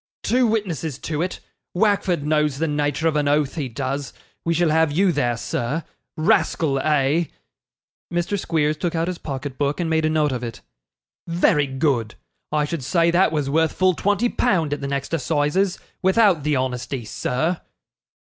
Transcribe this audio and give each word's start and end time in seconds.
'Two 0.23 0.47
witnesses 0.47 0.97
to 0.97 1.21
it; 1.21 1.39
Wackford 1.75 2.23
knows 2.23 2.57
the 2.57 2.67
nature 2.67 3.07
of 3.07 3.15
an 3.15 3.27
oath, 3.27 3.53
he 3.53 3.69
does; 3.69 4.13
we 4.43 4.51
shall 4.51 4.71
have 4.71 4.91
you 4.91 5.11
there, 5.11 5.37
sir. 5.37 5.83
Rascal, 6.17 6.79
eh?' 6.79 7.25
Mr. 8.11 8.39
Squeers 8.39 8.77
took 8.77 8.95
out 8.95 9.07
his 9.07 9.19
pocketbook 9.19 9.79
and 9.79 9.91
made 9.91 10.03
a 10.05 10.09
note 10.09 10.31
of 10.31 10.43
it. 10.43 10.61
'Very 11.27 11.67
good. 11.67 12.15
I 12.51 12.65
should 12.65 12.83
say 12.83 13.11
that 13.11 13.31
was 13.31 13.47
worth 13.47 13.73
full 13.73 13.93
twenty 13.93 14.27
pound 14.27 14.73
at 14.73 14.81
the 14.81 14.87
next 14.87 15.13
assizes, 15.13 15.77
without 16.01 16.41
the 16.41 16.55
honesty, 16.55 17.05
sir. 17.05 17.61